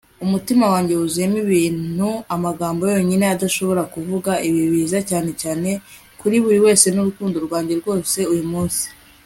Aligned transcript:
umutima 0.25 0.65
wanjye 0.73 0.93
wuzuyemo 0.93 1.37
ibintu 1.45 2.09
amagambo 2.35 2.81
yonyine 2.93 3.25
adashobora 3.35 3.83
kuvuga. 3.93 4.31
ibi 4.47 4.61
biza 4.73 4.99
cyane 5.09 5.31
cyane 5.41 5.69
kuri 6.19 6.37
wewe 6.45 6.71
n'urukundo 6.95 7.37
rwanjye 7.45 7.73
rwose 7.81 8.19
uyu 8.33 8.45
munsi 8.53 8.83